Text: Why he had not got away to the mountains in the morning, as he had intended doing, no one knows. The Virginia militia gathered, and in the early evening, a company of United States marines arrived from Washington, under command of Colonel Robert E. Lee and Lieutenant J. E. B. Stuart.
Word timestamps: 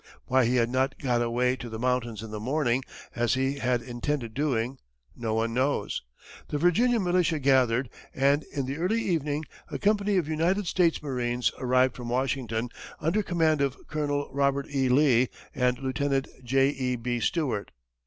Why 0.25 0.45
he 0.45 0.55
had 0.55 0.69
not 0.71 0.97
got 0.97 1.21
away 1.21 1.55
to 1.57 1.69
the 1.69 1.77
mountains 1.77 2.23
in 2.23 2.31
the 2.31 2.39
morning, 2.39 2.83
as 3.15 3.35
he 3.35 3.59
had 3.59 3.83
intended 3.83 4.33
doing, 4.33 4.79
no 5.15 5.35
one 5.35 5.53
knows. 5.53 6.01
The 6.47 6.57
Virginia 6.57 6.99
militia 6.99 7.37
gathered, 7.37 7.87
and 8.11 8.43
in 8.51 8.65
the 8.65 8.77
early 8.77 8.99
evening, 9.03 9.45
a 9.69 9.77
company 9.77 10.17
of 10.17 10.27
United 10.27 10.65
States 10.65 11.03
marines 11.03 11.51
arrived 11.59 11.95
from 11.95 12.09
Washington, 12.09 12.69
under 12.99 13.21
command 13.21 13.61
of 13.61 13.77
Colonel 13.85 14.27
Robert 14.33 14.65
E. 14.73 14.89
Lee 14.89 15.29
and 15.53 15.77
Lieutenant 15.77 16.27
J. 16.43 16.69
E. 16.69 16.95
B. 16.95 17.19
Stuart. 17.19 17.69